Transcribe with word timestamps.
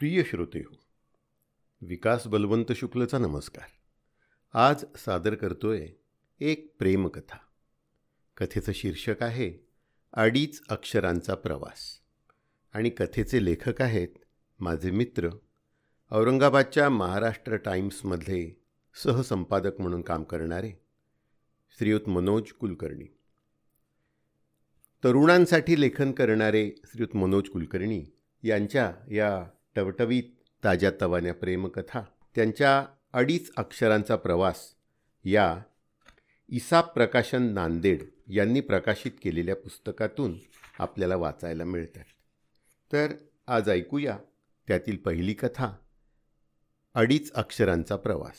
प्रिय 0.00 0.22
श्रोते 0.24 0.58
हो 0.58 0.80
विकास 1.80 2.26
बलवंत 2.26 2.72
शुक्लचा 2.72 3.18
नमस्कार. 3.18 3.68
आज 4.58 4.84
सादर 4.96 5.34
करतोय 5.34 5.88
एक 6.40 6.76
प्रेमकथा. 6.78 7.38
कथेचं 8.36 8.72
शीर्षक 8.74 9.22
आहे 9.22 9.68
अडीच 10.12 10.62
अक्षरांचा 10.68 11.34
प्रवास. 11.34 12.00
आणि 12.72 12.90
कथेचे 12.90 13.44
लेखक 13.44 13.82
आहेत 13.82 14.08
माझे 14.60 14.90
मित्र 14.90 15.28
औरंगाबादच्या 16.10 16.90
महाराष्ट्र 16.90 17.56
टाईम्समधले 17.56 18.62
सहसंपादक 19.04 19.80
म्हणून 19.80 20.02
काम 20.02 20.22
करणारे 20.22 20.72
श्रीयुत 21.78 22.08
मनोज 22.08 22.52
कुलकर्णी. 22.52 23.06
तरुणांसाठी 25.04 25.80
लेखन 25.80 26.12
करणारे 26.12 26.72
श्रीयुत 26.84 27.16
मनोज 27.16 27.48
कुलकर्णी 27.48 28.04
यांच्या 28.42 28.92
या 29.10 29.48
टवटवीत 29.76 30.22
ताज्या 30.64 30.90
तवान्या 31.00 31.34
प्रेमकथा 31.34 32.00
त्यांच्या 32.34 32.86
अडीच 33.12 33.50
अक्षरांचा 33.56 34.16
प्रवास 34.16 34.74
या 35.24 35.58
इसाप 36.48 36.94
प्रकाशन 36.94 37.42
नांदेड 37.42 38.02
यांनी 38.28 38.60
प्रकाशित 38.60 39.12
केलेल्या 39.22 39.56
पुस्तकातून 39.56 40.38
आपल्याला 40.78 41.16
वाचायला 41.16 41.64
मिळतात. 41.64 42.04
तर 42.92 43.12
आज 43.46 43.70
ऐकूया 43.70 44.18
त्यातील 44.68 44.96
पहिली 44.96 45.32
कथा 45.32 45.72
अडीच 46.94 47.32
अक्षरांचा 47.32 47.96
प्रवास. 47.96 48.36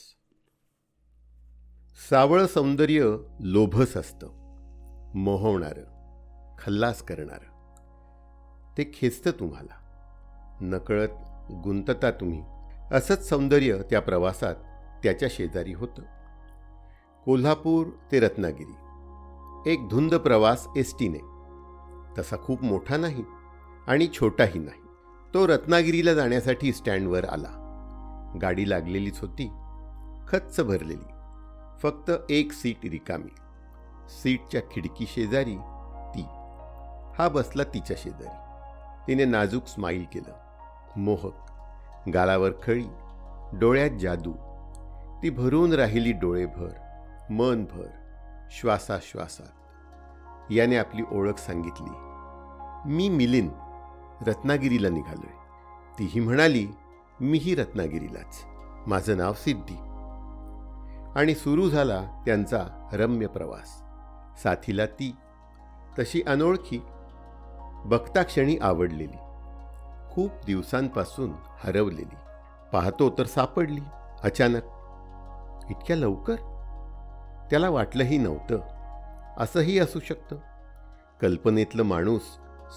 सावळ 2.09 2.45
सौंदर्य 2.45 3.16
लोभस 3.39 3.98
असतं 3.98 4.27
मोहवणारं 5.16 6.02
खल्लास 6.59 7.02
करणारं. 7.02 7.52
ते 8.77 8.91
खेचतं 8.94 9.31
तुम्हाला. 9.31 9.80
नकळत 10.62 11.10
गुंतता 11.52 12.12
तुम्ही. 12.12 12.44
असंच 12.92 13.30
सौंदर्य 13.30 13.78
त्या 13.90 14.02
प्रवासात 14.02 14.56
त्याच्या 15.03 15.30
शेजारी 15.31 15.73
होतं. 15.73 16.02
कोल्हापूर 17.26 17.88
ते 18.12 18.20
रत्नागिरी. 18.20 18.76
एक 19.72 19.88
धुंद 19.90 20.16
प्रवास 20.16 20.68
एस 20.78 20.94
टीने 21.00 21.18
तसा 22.18 22.38
खूप 22.38 22.64
मोठा 22.64 22.98
नाही 22.98 23.23
आणि 23.88 24.08
छोटाही 24.08 24.59
नाही. 24.59 24.81
तो 25.34 25.48
रत्नागिरीला 25.48 26.14
जाण्यासाठी 26.14 26.73
स्टँडवर 26.73 27.25
आला. 27.25 27.48
गाडी 28.42 28.70
लागलेलीच 28.70 29.20
होती. 29.20 29.52
खच्च 30.28 30.62
भरलेली. 30.62 31.12
फक्त 31.80 32.12
एक 32.30 32.52
सीट 32.52 32.78
रिकामी. 32.84 33.36
सीटच्या 34.09 34.62
खिडकी 34.62 35.06
शेजारी 35.08 35.56
ती. 36.16 36.22
हा 37.18 37.30
बसला 37.34 37.64
तिच्या 37.64 37.98
शेजारी. 38.00 38.52
तिने 39.08 39.25
नाजूक 39.25 39.68
स्माईल 39.68 40.06
केलं. 40.14 40.50
मोहक 40.97 41.34
गालावर 42.14 42.50
खळी 42.64 42.86
डोळ्यात 43.53 43.89
जादू. 43.89 44.34
ती 45.23 45.30
भरून 45.30 45.73
राहिली 45.73 46.11
डोळेभर 46.11 46.70
मनभर 47.30 47.88
श्वासाश्वासात. 48.52 49.52
याने 50.52 50.78
आपली 50.78 51.03
ओळख 51.12 51.34
सांगितली. 51.34 51.94
मी 52.94 53.09
मिलिंद 53.09 53.52
रत्नागिरीला 54.28 54.89
निघालोय. 54.89 55.34
तीही 56.00 56.19
म्हणाली 56.19 56.67
मीही 57.19 57.56
रत्नागिरीलाच. 57.56 58.45
माझं 58.88 59.17
नाव 59.17 59.34
सिद्धी. 59.34 59.78
आणि 61.19 61.36
सुरू 61.36 61.69
झाला 61.69 62.23
त्यांचा 62.25 62.89
रम्य 62.94 63.28
प्रवास. 63.28 63.84
साथीला 64.44 64.86
ती 64.86 65.16
तशी 66.00 66.22
अनोळखी 66.28 66.81
बघता 67.86 68.23
क्षणी 68.23 68.58
आवडलेली. 68.58 69.17
खूप 70.12 70.31
दिवसांपासून 70.45 71.31
हरवलेली. 71.64 72.16
पाहतो 72.73 73.09
तर 73.17 73.26
सापडली 73.26 73.81
अचानक. 74.23 74.64
इतक्या 75.70 75.95
लवकर? 75.95 76.36
त्याला 77.50 77.70
वाटलंही 77.70 78.18
नव्हतं. 78.18 78.59
असंही 79.38 79.80
असू 79.80 80.00
शकतं. 80.00 80.35
कल्पनेतलं 81.22 81.84
माणूस 81.84 82.22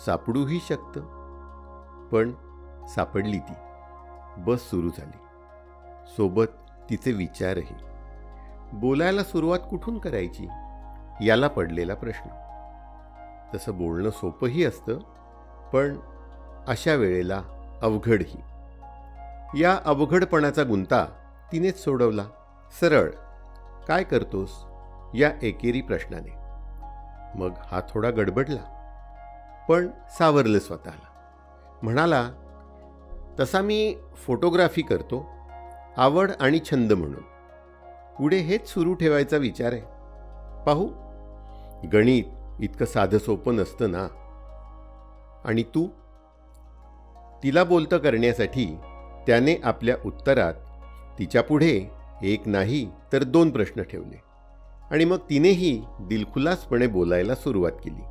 सापडूही 0.07 0.61
शकतं. 0.61 1.01
पण 2.13 2.31
सापडली 2.87 3.39
ती. 3.39 3.55
बस 4.39 4.61
सुरू 4.61 4.89
झाली. 4.89 5.17
सोबत 6.07 6.71
तिचे 6.91 7.13
विचारही. 7.13 7.75
बोलायला 8.73 9.25
सुरुवात 9.25 9.59
कुठून 9.71 9.99
करायची? 9.99 10.49
याला 11.21 11.49
पडलेला 11.49 11.95
प्रश्न. 11.95 12.31
तसं 13.55 13.79
बोलणं 13.79 14.11
सोपंही 14.11 14.65
असतं 14.65 14.99
पण 15.73 15.99
अशा 16.69 16.95
वेळेला 16.95 17.43
अवघडही. 17.83 18.41
या 19.63 19.79
अवघडपणाचा 19.85 20.63
गुंता 20.63 21.07
तिनेच 21.53 21.85
सोडवला. 21.85 22.25
सरळ 22.81 23.11
काय 23.89 24.05
करतोस? 24.05 24.51
या 25.15 25.33
एकेरी 25.43 25.81
प्रश्नाने. 25.81 26.31
मग 27.39 27.51
हा 27.67 27.81
थोडा 27.91 28.11
गडबडला. 28.11 28.71
पण 29.69 29.89
सावरलं 30.19 30.59
स्वतःला. 30.59 31.07
म्हणाला 31.83 32.31
तसा 33.41 33.61
मी 33.61 33.97
फोटोग्राफी 34.15 34.83
करतो. 34.83 35.27
आवड 35.97 36.31
आणि 36.41 36.59
छंद 36.59 36.93
म्हणून. 36.93 37.23
पुढे 38.19 38.37
हेच 38.37 38.69
सुरू 38.69 38.95
ठेवायचा 38.95 39.37
विचार 39.37 39.73
आहे. 39.73 39.83
पाहू. 40.65 40.89
गणित 41.93 42.25
इतकं 42.61 42.87
साधं 42.87 43.19
सोपं 43.19 43.57
नसतं 43.57 43.91
ना? 43.93 44.07
आणि 45.45 45.63
तू? 45.63 45.89
तिला 47.45 47.65
बोलतं 47.65 47.99
करण्यासाठी 47.99 48.67
त्याने 49.27 49.55
आपल्या 49.65 49.97
उत्तरात 50.07 50.55
तिच्यापुढे 51.19 51.91
एक 52.23 52.49
नाही 52.49 52.89
तर 53.13 53.23
दोन 53.23 53.51
प्रश्न 53.51 53.83
ठेवले. 53.83 54.23
आणि 54.91 55.05
मग 55.05 55.17
तिनेही 55.31 55.83
दिलखुलासपणे 56.01 56.87
बोलायला 56.87 57.35
सुरुवात 57.35 57.73
केली. 57.85 58.03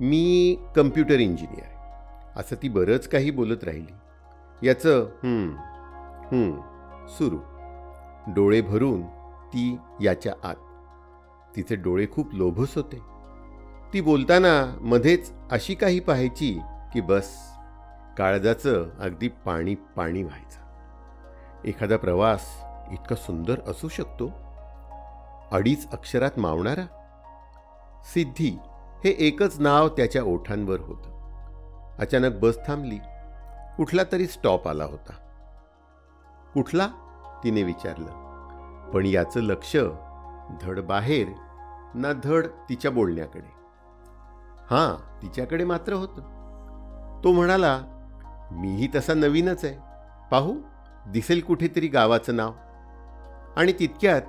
मी 0.00 0.56
कम्प्युटर 0.76 1.20
इंजिनियर. 1.20 1.74
असं 2.36 2.56
ती 2.62 2.68
बरंच 2.68 3.08
काही 3.08 3.30
बोलत 3.30 3.64
राहिली. 3.64 4.66
याचं 4.68 5.06
सुरू. 7.08 7.36
डोळे 8.26 8.60
भरून 8.60 9.02
ती 9.46 9.76
याच्या 10.02 10.32
आत. 10.44 10.54
तिचे 11.56 11.76
डोळे 11.76 12.06
खूप 12.12 12.34
लोभस 12.34 12.74
होते. 12.76 13.00
ती 13.92 14.00
बोलताना 14.00 14.78
मध्येच 14.80 15.32
अशी 15.50 15.74
काही 15.74 16.00
पाहायची 16.00 16.58
की 16.94 17.00
बस 17.00 17.36
काळजाचं 18.18 18.86
अगदी 19.00 19.28
पाणी 19.28 19.74
पाणी 19.74 20.22
व्हायचं. 20.22 20.60
एखादा 21.64 21.96
प्रवास 21.96 22.64
इतका 22.92 23.14
सुंदर 23.14 23.70
असू 23.70 23.88
शकतो. 23.88 24.30
अडीच 25.52 25.90
अक्षरात 25.92 26.30
मावणारा. 26.36 26.86
सिद्धी 28.04 28.58
हे 29.04 29.10
एकच 29.18 29.60
नाव 29.60 29.88
त्याच्या 29.88 30.22
ओठांवर 30.22 30.80
होतं. 30.80 31.10
अचानक 31.98 32.34
बस 32.34 32.58
थांबली. 32.66 32.98
कुठला 33.76 34.02
तरी 34.12 34.26
स्टॉप 34.26 34.68
आला 34.68 34.84
होता. 34.84 35.12
कुठला? 36.54 36.88
तिने 37.44 37.62
विचारलं. 37.62 38.10
पण 38.90 39.06
याचं 39.06 39.40
लक्ष 39.40 39.76
धड 40.60 40.80
बाहेर 40.80 41.28
ना 41.94 42.12
धड 42.24 42.46
तिच्या 42.46 42.90
बोलण्याकडे. 42.90 43.54
हां 44.70 45.22
तिच्याकडे 45.22 45.64
मात्र 45.64 45.92
होतं. 45.92 46.36
तो 47.24 47.32
म्हणाला 47.32 47.95
मीही 48.52 48.88
तसा 48.94 49.14
नवीनच 49.14 49.64
आहे. 49.64 49.74
पाहू 50.30 50.58
दिसेल 51.08 51.40
कुठेतरी 51.40 51.88
गावाचं 51.88 52.36
नाव. 52.36 52.52
आणि 53.56 53.72
तितक्यात 53.72 54.22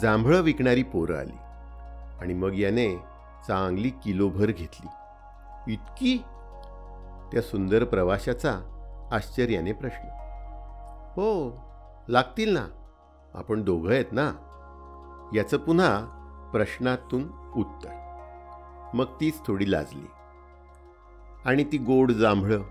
जांभळं 0.00 0.40
विकणारी 0.40 0.82
पोरं 0.82 1.18
आली. 1.18 1.36
आणि 2.20 2.34
मग 2.34 2.58
याने 2.58 2.96
चांगली 3.48 3.90
किलोभर 3.90 4.46
घेतली. 4.46 4.86
इतकी? 5.72 6.18
त्या 7.32 7.42
सुंदर 7.42 7.84
प्रवाशाचा 7.84 8.60
आश्चर्याने 9.12 9.72
प्रश्न. 9.72 10.08
हो 11.16 11.60
लागतील 12.08 12.54
ना. 12.54 12.66
आपण 13.34 13.62
दोघं 13.62 13.92
आहेत 13.92 14.04
ना? 14.12 14.32
याचं 15.34 15.56
पुन्हा 15.56 16.20
प्रश्नातून 16.52 17.28
उत्तर. 17.56 18.00
मग 18.94 19.04
तीच 19.20 19.46
थोडी 19.46 19.70
लाजली. 19.70 20.06
आणि 21.44 21.64
ती 21.64 21.78
गोड 21.78 22.12
जांभळं 22.12 22.62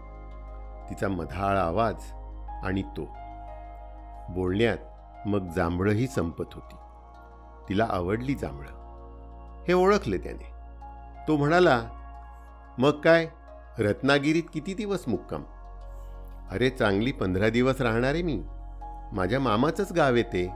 तिचा 0.90 1.08
मधाळ 1.08 1.58
आवाज 1.58 1.96
आणि 2.64 2.82
तो. 2.82 3.18
बोलण्यात 4.30 4.78
मग 5.26 5.48
जांभळंही 5.48 6.08
संपत 6.08 6.54
होती. 6.54 6.76
तिला 7.70 7.88
आवडली 7.90 8.34
जांभळं. 8.34 8.84
हे 9.68 9.74
ओळखले 9.74 10.18
त्याने. 10.18 10.54
तो 11.28 11.38
म्हणाला 11.38 11.82
मग 12.78 13.02
काय? 13.02 13.28
रत्नागिरीत 13.80 14.44
किती 14.54 14.74
दिवस 14.74 15.04
मुक्काम? 15.08 15.44
अरे 16.52 16.70
चांगली 16.70 17.12
पंधरा 17.12 17.50
दिवस 17.50 17.82
राहणारे 17.82 18.22
मी. 18.22 18.44
माझ्या 19.12 19.40
मामाचंच 19.40 19.92
गाव 19.92 20.16
येते 20.16 20.48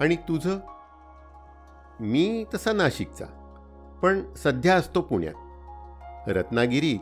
आणि 0.00 0.16
तुझं? 0.16 0.58
मी 2.00 2.44
तसा 2.54 2.72
नाशिकचा. 2.72 3.24
पण 4.02 4.34
सध्या 4.34 4.76
असतो 4.76 5.00
पुण्यात. 5.00 5.34
रत्नागिरीत 6.28 6.98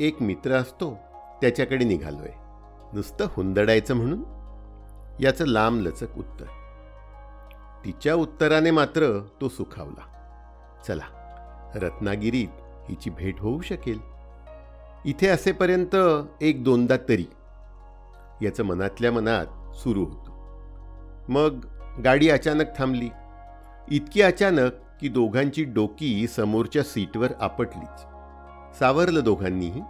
एक 0.00 0.22
मित्र 0.22 0.50
असतो. 0.50 0.98
त्याच्याकडे 1.42 1.84
निघालोय. 1.84 2.32
नुसतं 2.92 3.24
हुंदडायचं 3.24 3.94
म्हणून 3.94 4.22
याचं 5.20 5.46
लांबलचक 5.46 6.18
उत्तर. 6.18 6.44
तिच्या 7.84 8.14
उत्तराने 8.14 8.70
मात्र 8.70 9.26
तो 9.40 9.48
सुखावला. 9.48 10.06
चला 10.86 11.04
रत्नागिरीत 11.74 12.48
हिची 12.88 13.10
भेट 13.10 13.40
होऊ 13.40 13.60
शकेल. 13.60 13.98
इथे 15.04 15.28
असेपर्यंत 15.28 15.96
एक 16.40 16.64
दोनदा 16.64 16.96
तरी 17.08 17.24
याचं 18.42 18.62
मनातल्या 18.62 19.12
मनात 19.12 19.76
सुरू 19.76 20.04
होतं. 20.04 20.30
मग 21.28 21.66
गाडी 22.04 22.28
अचानक 22.30 22.78
थांबली. 22.78 23.08
इतकी 23.90 24.22
अचानक 24.22 24.72
की 25.00 25.08
दोघांची 25.08 25.64
डोकी 25.64 26.26
समोरच्या 26.26 26.82
सीटवर 26.82 27.32
आपटलीच. 27.40 28.00
सावरलं 28.78 29.24
दोघांनीही. 29.24 29.82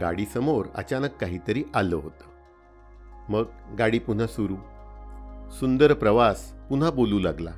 गाडीसमोर 0.00 0.66
अचानक 0.74 1.10
काहीतरी 1.10 1.64
आलं 1.74 1.96
होतं. 1.96 2.24
मग 3.28 3.74
गाडी 3.78 3.98
पुन्हा 3.98 4.26
सुरू. 4.26 4.54
सुंदर 5.50 5.92
प्रवास 5.92 6.52
पुन्हा 6.52 6.90
बोलू 6.90 7.18
लागला. 7.18 7.50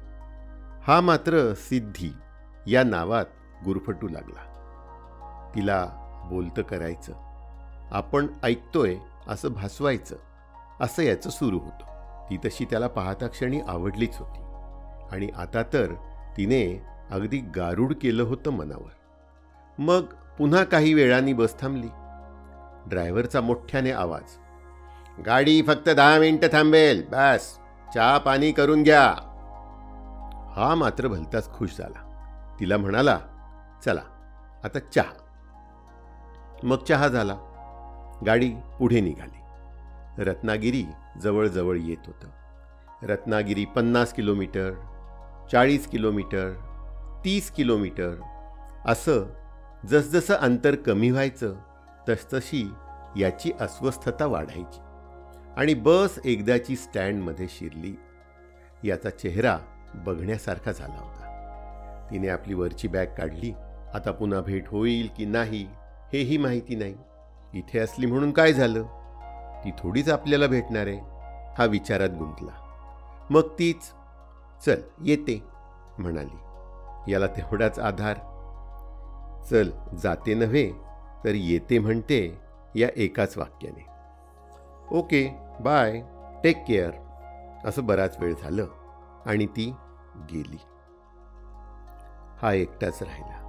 हा 0.86 1.00
मात्र 1.00 1.54
सिद्धी 1.54 2.12
या 2.66 2.84
नावात 2.84 3.24
गुरफटू 3.64 4.08
लागला. 4.08 4.52
तिला 5.54 5.86
बोलतं 6.30 6.62
करायचं. 6.62 7.12
आपण 7.90 8.26
ऐकतोय 8.42 8.96
असं 9.28 9.52
भासवायचं. 9.52 10.16
असं 10.80 11.02
याचं 11.02 11.30
सुरू 11.30 11.58
होतं. 11.58 11.86
ती 12.30 12.36
तशी 12.36 12.64
त्याला 12.64 12.88
पाहता 12.88 13.26
क्षणी 13.26 13.60
आवडलीच 13.60 14.16
होती. 14.16 14.40
आणि 15.16 15.28
आता 15.36 15.62
तर 15.62 15.92
तिने 16.36 16.82
अगदी 17.10 17.38
गारूड 17.38 17.94
केलं 17.94 18.22
होतं 18.22 18.50
मनावर. 18.50 18.90
मग 19.78 20.02
पुन्हा 20.38 20.64
काही 20.64 20.94
वेळाने 20.94 21.32
बस 21.32 21.60
थांबली. 21.60 21.88
ड्रायव्हरचा 22.86 23.40
मोठ्याने 23.40 23.90
आवाज. 23.90 24.36
गाडी 25.26 25.62
फक्त 25.62 25.88
दहा 25.88 26.18
मिनिटं 26.18 26.48
थांबेल 26.52 27.04
बस. 27.12 27.58
चहा 27.94 28.18
पाणी 28.18 28.52
करून 28.52 28.82
घ्या. 28.82 29.04
हा 30.56 30.74
मात्र 30.74 31.08
भलताच 31.08 31.52
खुश 31.52 31.76
झाला. 31.78 32.02
तिला 32.60 32.76
म्हणाला 32.76 33.18
चला 33.84 34.00
आता 34.64 34.78
चहा. 34.78 35.12
मग 36.62 36.76
चहा 36.76 37.08
झाला. 37.08 37.36
गाडी 38.26 38.50
पुढे 38.78 39.00
निघाली. 39.00 39.40
रत्नागिरी 40.24 40.84
जवळजवळ 41.22 41.76
येत 41.76 42.06
होतं. 42.06 42.28
रत्नागिरी 43.02 43.64
पन्नास 43.64 44.12
किलोमीटर 44.12 44.72
चाळीस 45.52 45.86
किलोमीटर 45.86 46.52
तीस 47.24 47.50
किलोमीटर 47.50 48.20
असं 48.86 49.24
जसजसं 49.86 50.34
अंतर 50.34 50.74
कमी 50.74 51.10
व्हायचं 51.10 51.54
तसतशी 52.08 52.72
याची 53.16 53.52
अस्वस्थता 53.60 54.26
वाढायची. 54.26 54.80
आणि 55.56 55.74
बस 55.74 56.18
एकदाची 56.24 56.76
स्टँडमध्ये 56.76 57.46
शिरली. 57.48 57.96
याचा 58.84 59.10
चेहरा 59.10 59.58
बघण्यासारखा 59.94 60.72
झाला 60.72 60.98
होता. 60.98 61.22
तिने 62.10 62.28
आपली 62.28 62.54
वरची 62.54 62.88
बॅग 62.88 63.06
काढली. 63.06 63.52
आता 63.94 64.10
पुन्हा 64.10 64.40
भेट 64.40 64.68
होईल 64.68 65.08
की 65.16 65.24
नाही 65.24 65.68
हेही 66.12 66.36
माहिती 66.36 66.74
नाही. 66.74 66.94
इथे 67.54 67.78
असली 67.78 68.06
म्हणून 68.06 68.30
काय 68.30 68.52
झालं? 68.52 68.82
ती 69.64 69.70
थोडीच 69.70 70.10
आपल्याला 70.10 70.46
भेटणार 70.46 70.86
आहे 70.86 70.98
हा 71.58 71.64
विचारात 71.64 72.08
गुंतला. 72.08 72.62
मग 73.30 73.40
तीच 73.40 73.92
चल 74.64 74.80
येते 75.04 75.42
म्हणाली. 75.98 76.38
याला 77.12 77.26
तेवढाच 77.26 77.78
आधार. 77.78 78.16
चल 79.50 79.70
जाते 79.96 80.34
नव्हे 80.34 80.85
तर 81.26 81.34
येते 81.34 81.78
म्हणते 81.78 82.40
या 82.74 82.88
एकाच 82.96 83.38
वाक्याने. 83.38 83.86
Okay 84.98 85.36
bye 85.60 86.00
take 86.44 86.64
care. 86.68 86.90
असं 87.64 87.86
बराच 87.86 88.16
वेळ 88.20 88.34
झालं 88.34 88.66
आणि 89.26 89.46
ती 89.46 89.74
गेली. 90.16 90.58
हा 92.42 92.52
एकटाच 92.52 93.02
राहिला. 93.02 93.42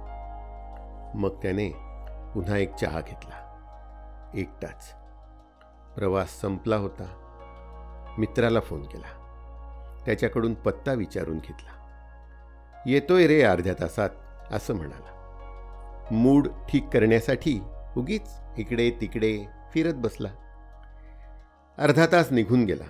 मग 1.14 1.42
त्याने 1.42 1.68
पुन्हा 2.34 2.56
एक 2.56 2.74
चहा 2.74 3.00
घेतला. 3.00 3.44
एकटाच. 4.34 4.94
प्रवास 5.94 6.40
संपला 6.40 6.76
होता. 6.76 7.24
मित्राला 8.18 8.60
फोन 8.60 8.82
केला. 8.82 9.24
त्याच्याकडून 10.06 10.54
पत्ता 10.54 10.92
विचारून 10.92 11.38
घेतला. 11.38 11.70
येतोय 12.86 13.26
रे 13.26 13.42
अर्ध्या 13.42 13.74
तासात 13.80 14.10
असं 14.52 14.74
म्हणाला. 14.74 15.17
मूड 16.10 16.48
ठीक 16.68 16.88
करण्यासाठी 16.88 17.60
उगीच 17.96 18.30
इकडे 18.58 18.90
तिकडे 18.90 19.46
फिरत 19.74 19.94
बसला. 19.94 20.28
अर्धा 21.78 22.06
तास 22.06 22.32
निघून 22.32 22.64
गेला. 22.64 22.84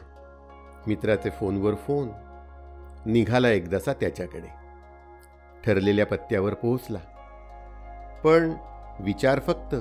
मित्राचे 0.86 1.30
फोनवर 1.30 1.74
फोन. 1.74 2.08
निघाला 3.06 3.48
एकदाचा 3.48 3.92
त्याच्याकडे. 3.92 4.48
ठरलेल्या 5.66 6.06
पत्त्यावर 6.06 6.54
पोहोचला. 6.54 6.98
पण 8.24 8.52
विचार 9.00 9.40
फक्त 9.40 9.74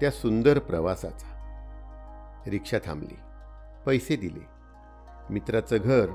त्या 0.00 0.10
सुंदर 0.10 0.58
प्रवासाचा. 0.58 1.32
रिक्षा 2.46 2.78
थांबली. 2.78 3.18
पैसे 3.86 4.16
दिले. 4.16 4.46
मित्राचं 5.30 5.76
घर 5.80 6.06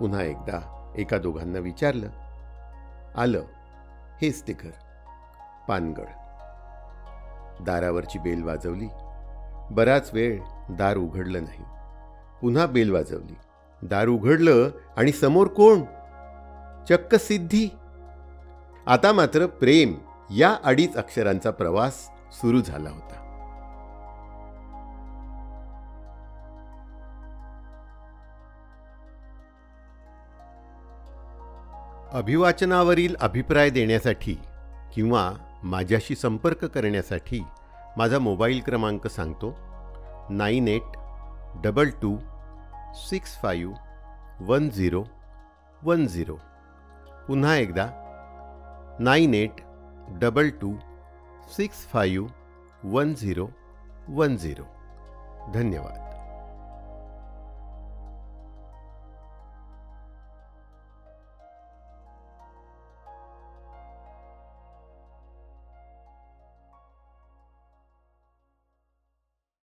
पुन्हा 0.00 0.22
एकदा 0.22 0.92
एका 0.96 1.18
दोघांना 1.18 1.58
विचारलं. 1.58 2.08
आलं 3.16 3.42
हेच 4.22 4.42
ते 4.42 4.52
घर. 4.52 4.70
पानगड 5.68 6.04
दारावरची 7.64 8.18
बेल 8.18 8.42
वाजवली. 8.42 8.88
बराच 9.70 10.10
वेळ 10.14 10.40
दार 10.70 10.96
उघडलं 10.96 11.42
नाही. 11.42 11.64
पुन्हा 12.42 12.66
बेल 12.66 12.90
वाजवली. 12.90 13.36
दार 13.82 14.06
उघडलं 14.06 14.70
आणि 14.96 15.12
समोर 15.12 15.46
कोण? 15.46 15.82
चक्क 16.88 17.14
सिद्धी. 17.14 17.68
आता 18.86 19.12
मात्र 19.12 19.46
प्रेम 19.46 19.94
या 20.30 20.56
अडीच 20.64 20.96
अक्षरांचा 20.96 21.50
प्रवास 21.50 22.10
सुरू 22.32 22.60
झाला 22.60 22.90
होता. 22.90 23.14
अभिवाचनावरील 32.12 33.16
अभिप्राय 33.20 33.70
देण्यासाठी 33.70 34.40
किंवा 34.94 35.32
माझ्याशी 35.62 36.14
संपर्क 36.14 36.64
करण्यासाठी 36.64 37.40
माझा 37.96 38.18
मोबाईल 38.18 38.60
क्रमांक 38.60 39.06
सांगतो. 39.06 39.54
Nine 40.30 40.68
eight 40.68 40.82
double 41.64 41.90
two 41.90 42.18
six 42.94 43.40
five 43.42 43.72
one 44.40 44.70
zero 44.70 45.04
one 45.82 46.06
zero. 46.06 46.36
पुन्हा 47.28 47.56
एकदा 47.56 47.86
nine 49.00 49.34
eight 49.34 49.52
double 50.08 50.48
two 50.48 50.74
six 51.56 51.76
five 51.76 52.26
one 52.84 53.14
zero 53.14 53.48
one 54.08 54.36
zero. 54.36 54.64
धन्यवाद. 55.54 56.07